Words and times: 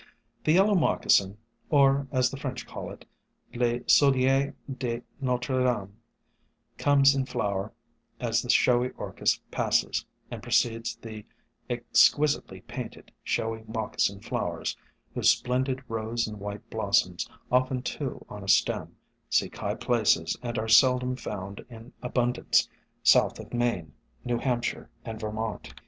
The 0.45 0.53
Yellow 0.53 0.73
Moccasin, 0.73 1.37
or, 1.69 2.07
as 2.11 2.31
the 2.31 2.35
French 2.37 2.65
call 2.65 2.89
it, 2.89 3.05
Le 3.53 3.81
Soulier 3.81 4.55
de 4.79 5.03
Notre 5.21 5.63
Dame, 5.63 5.95
comes 6.79 7.13
in 7.13 7.27
flower 7.27 7.71
as 8.19 8.41
the 8.41 8.49
Showy 8.49 8.89
Orchis 8.97 9.39
passes, 9.51 10.03
and 10.31 10.41
precedes 10.41 10.95
the 10.95 11.23
exquisitely 11.69 12.61
painted 12.61 13.11
Showy 13.23 13.63
Moccasin 13.67 14.21
Flowers, 14.21 14.75
whose 15.13 15.29
splendid 15.29 15.83
rose 15.87 16.27
and 16.27 16.39
white 16.39 16.67
blossoms, 16.71 17.29
often 17.51 17.83
two 17.83 18.25
on 18.27 18.43
a 18.43 18.47
stem, 18.49 18.95
136 19.29 19.37
SOME 19.37 19.49
HUMBLE 19.51 19.53
ORCHIDS 19.53 19.53
seek 19.53 19.57
high 19.57 19.75
places 20.15 20.37
and 20.41 20.57
are 20.57 20.67
seldom 20.67 21.15
found 21.15 21.63
in 21.69 21.93
abun 22.01 22.33
dance 22.33 22.67
south 23.03 23.37
of 23.37 23.53
Maine, 23.53 23.93
New 24.25 24.39
Hampshire 24.39 24.89
and 25.05 25.19
Ver 25.19 25.31
mont. 25.31 25.75